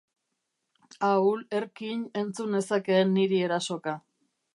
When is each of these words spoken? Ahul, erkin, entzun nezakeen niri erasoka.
Ahul, 1.09 1.43
erkin, 1.59 2.01
entzun 2.21 2.57
nezakeen 2.57 3.13
niri 3.19 3.43
erasoka. 3.49 3.95